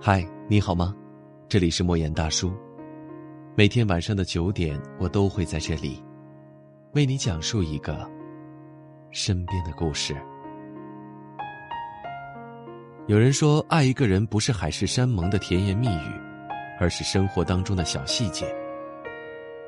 [0.00, 0.94] 嗨，你好吗？
[1.48, 2.52] 这里是莫言大叔。
[3.56, 6.00] 每天晚上的九点，我都会在这里，
[6.92, 8.08] 为你讲述一个
[9.10, 10.14] 身边的故事。
[13.08, 16.12] 有人说，爱一个人不是海誓山盟的甜言蜜语，
[16.78, 18.46] 而是生活当中的小细节。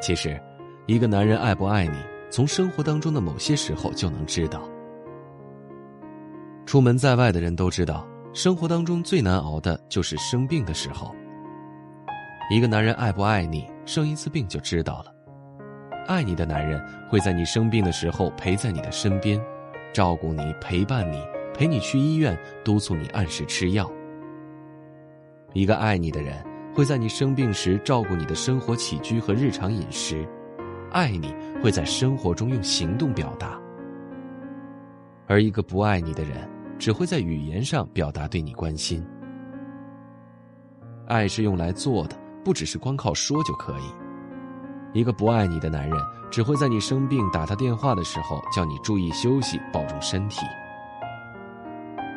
[0.00, 0.40] 其实，
[0.86, 1.98] 一个男人爱不爱你，
[2.30, 4.62] 从生活当中的某些时候就能知道。
[6.64, 8.08] 出门在外的人都知道。
[8.34, 11.14] 生活当中最难熬的就是生病的时候。
[12.50, 15.14] 一个男人爱不爱你，生一次病就知道了。
[16.08, 19.40] 爱你的男人会在你生病的时候陪在你的身边，
[19.92, 21.22] 照顾你、陪伴你，
[21.54, 23.88] 陪你去医院，督促你按时吃药。
[25.52, 30.28] 一个爱你的人会在你生病时照顾你的生活起居和日常饮食，
[30.90, 31.32] 爱你
[31.62, 33.56] 会在生活中用行动表达。
[35.28, 36.52] 而一个不爱你的人。
[36.78, 39.04] 只会在语言上表达对你关心。
[41.06, 43.84] 爱是用来做的，不只是光靠说就可以。
[44.98, 45.98] 一个不爱你的男人，
[46.30, 50.46] 只会在你生病打他电话的时候叫你注意休息，保重身体。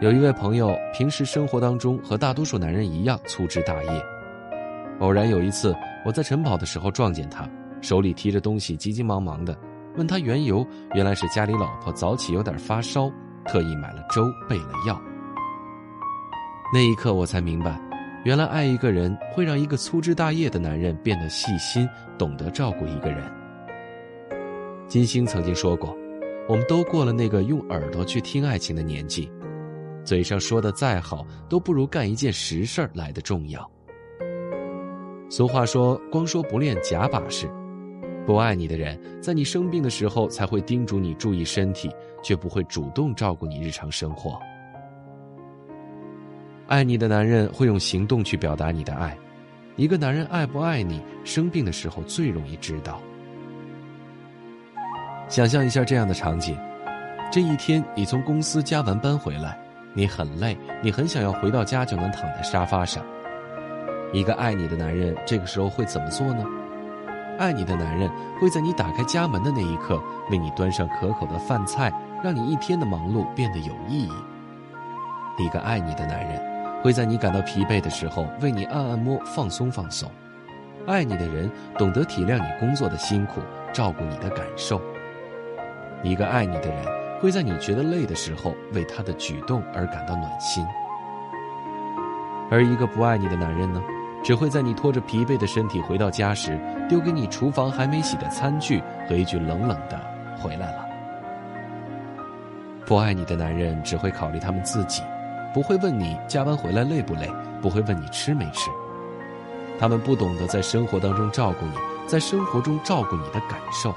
[0.00, 3.90] 有一位朋友，平时生活当中和大多数男人一样粗枝大叶。
[5.00, 5.74] 偶然有一次，
[6.06, 7.48] 我在晨跑的时候撞见他，
[7.82, 9.54] 手里提着东西，急急忙忙的，
[9.96, 13.10] 问他缘由，原来是家里老婆早起有点发烧。
[13.46, 15.00] 特意买了粥，备了药。
[16.72, 17.80] 那一刻，我才明白，
[18.24, 23.22] 原来爱一个人会让一个粗枝大叶的男人变得细心，懂得照顾一个人。
[24.86, 25.96] 金星曾经说过
[26.48, 29.30] ：“我们都过了那个用耳朵去听爱情的年纪，
[30.04, 33.68] 嘴上说的再好，都不如干一件实事来的重要。”
[35.30, 37.48] 俗话说：“光说不练假把式。”
[38.26, 41.90] 不爱你的人，在你生病的时候才会叮嘱你注意身体，
[42.22, 44.38] 却不会主动照顾你日常生活。
[46.68, 49.16] 爱你的男人会用行动去表达你的爱。
[49.76, 53.00] 一个男人爱不爱你，生病的时候最容易知道。
[55.26, 56.56] 想象一下这样的场景：
[57.32, 59.58] 这一天你从公司加完班回来，
[59.94, 63.04] 你很累，你很想要回到家就能躺在沙发上。
[64.12, 66.44] 一个爱你的男人这个时候会怎么做呢？
[67.40, 69.98] 爱你的男人会在你打开家门的那一刻
[70.30, 71.90] 为你端上可口的饭菜，
[72.22, 74.12] 让你一天的忙碌变得有意义。
[75.38, 76.38] 一个爱你的男人
[76.82, 80.10] 会在你感到疲惫的时候为你按按摩放松放松。
[80.86, 83.40] 爱你的人懂得体谅你工作的辛苦，
[83.72, 84.78] 照顾你的感受。
[86.02, 86.84] 一个爱你的人
[87.22, 90.62] 会在你觉得累的时候为他的举动而感到暖心。
[92.50, 93.80] 而一个不爱你的男人呢？
[94.22, 100.00] 只会在你拖着疲惫的身体回到家时，丢给你厨房还没洗的餐具和一句冷冷的
[100.38, 100.86] “回来了”。
[102.84, 105.02] 不爱你的男人只会考虑他们自己，
[105.54, 107.30] 不会问你加班回来累不累，
[107.62, 108.70] 不会问你吃没吃。
[109.78, 111.72] 他们不懂得在生活当中照顾你，
[112.06, 113.94] 在生活中照顾你的感受。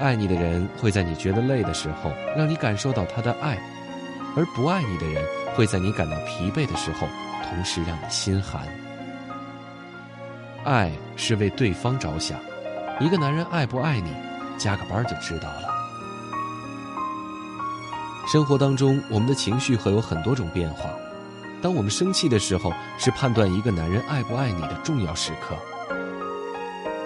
[0.00, 3.56] 爱你的人会在你觉得累的时候让你感受到他的爱，
[4.36, 5.24] 而不爱你的人
[5.54, 7.06] 会在你感到疲惫的时候。
[7.54, 8.66] 同时让你心寒。
[10.64, 12.36] 爱是为对方着想，
[12.98, 14.10] 一个男人爱不爱你，
[14.58, 15.72] 加个班就知道了。
[18.26, 20.90] 生活当中，我们的情绪会有很多种变化。
[21.62, 25.56] 当我们生气的时候，是判断一个男人爱不爱你的重要时刻。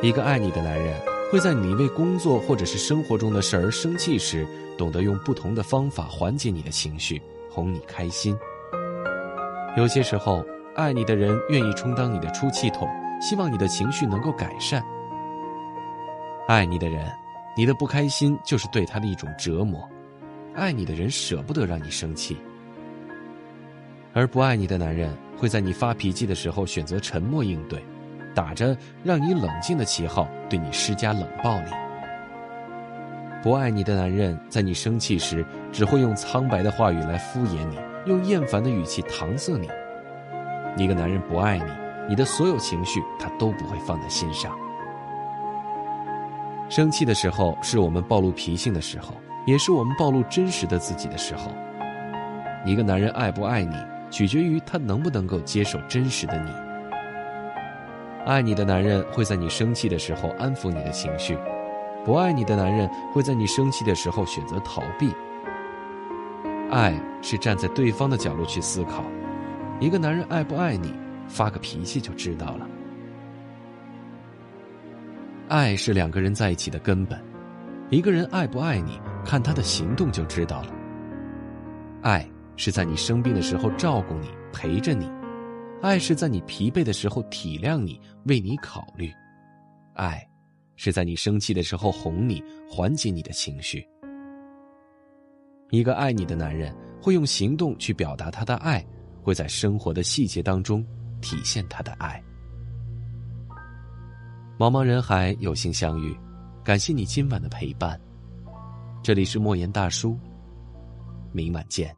[0.00, 0.98] 一个爱你的男人，
[1.30, 4.46] 会在你为工作或者是生活中的事儿生气时，
[4.78, 7.20] 懂得用不同的方法缓解你的情绪，
[7.50, 8.38] 哄你开心。
[9.78, 10.44] 有些时候，
[10.74, 12.88] 爱你的人愿意充当你的出气筒，
[13.20, 14.82] 希望你的情绪能够改善。
[16.48, 17.08] 爱你的人，
[17.56, 19.88] 你的不开心就是对他的一种折磨。
[20.52, 22.36] 爱你的人舍不得让你生气，
[24.14, 27.80] 而不爱你的男人会在你发脾气的时候选择沉默应对，
[28.34, 31.70] 打着让你冷静的旗号对你施加冷暴力。
[33.44, 37.78] 不爱你的男人在你生气时只会用苍白的话语来敷衍你。
[38.08, 39.68] 用厌烦的语气搪塞你。
[40.76, 41.64] 一个男人不爱你，
[42.08, 44.56] 你的所有情绪他都不会放在心上。
[46.68, 49.14] 生气的时候是我们暴露脾性的时候，
[49.46, 51.50] 也是我们暴露真实的自己的时候。
[52.64, 53.74] 一个男人爱不爱你，
[54.10, 56.50] 取决于他能不能够接受真实的你。
[58.26, 61.38] 爱你的男人会在你生气的时候安抚你的情绪，
[62.04, 65.10] 不爱你的男人会在你生气的时候选择逃避。
[66.70, 69.02] 爱是站在对方的角度去思考，
[69.80, 70.92] 一个男人爱不爱你，
[71.26, 72.68] 发个脾气就知道了。
[75.48, 77.18] 爱是两个人在一起的根本，
[77.88, 80.74] 一个人爱不爱你，看他的行动就知道了。
[82.02, 85.10] 爱是在你生病的时候照顾你、陪着你，
[85.80, 89.10] 爱是在你疲惫的时候体谅你，为你考虑，
[89.94, 90.22] 爱
[90.76, 93.88] 是在你生气的时候哄你，缓解你的情绪。
[95.70, 98.84] 一个爱你的男人会用行动去表达他的爱，
[99.22, 100.84] 会在生活的细节当中
[101.20, 102.22] 体现他的爱。
[104.58, 106.16] 茫茫人海，有幸相遇，
[106.64, 108.00] 感谢你今晚的陪伴。
[109.02, 110.18] 这里是莫言大叔，
[111.32, 111.97] 明晚见。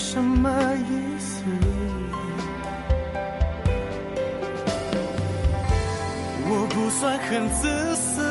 [0.00, 1.42] 什么意思，
[6.46, 8.22] 我不算很自私，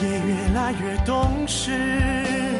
[0.00, 2.51] 也越来越懂事。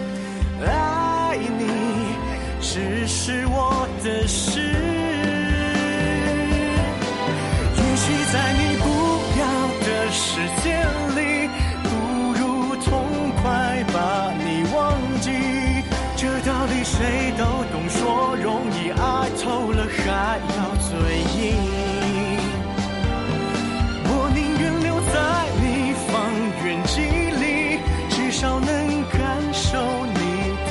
[19.42, 20.90] 透了还要嘴
[21.36, 21.40] 硬。
[24.04, 25.14] 我宁愿留在
[25.60, 25.64] 你
[26.06, 26.10] 方
[26.64, 26.94] 圆几
[27.42, 27.44] 里，
[28.08, 28.68] 至少能
[29.10, 29.20] 感
[29.52, 29.66] 受
[30.06, 30.18] 你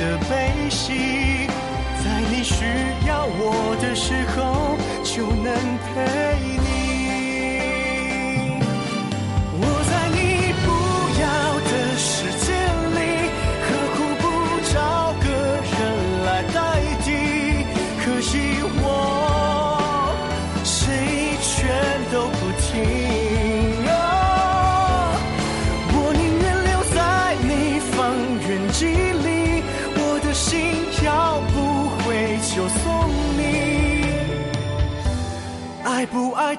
[0.28, 0.30] 悲
[0.70, 1.46] 喜，
[2.02, 2.64] 在你需
[3.06, 5.52] 要我的时候就能
[5.92, 6.61] 陪